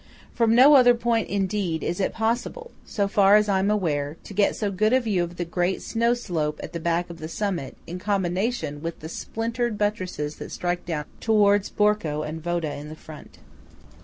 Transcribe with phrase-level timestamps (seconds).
[0.33, 4.33] From no other point, indeed, is it possible, so far as I am aware, to
[4.33, 7.27] get so good a view of the great snow slope at the back of the
[7.27, 12.89] summit in combination with the splintered buttresses that strike down towards Borco and Vodo in
[12.89, 13.37] the front.